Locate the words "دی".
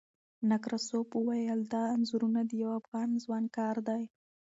3.87-4.03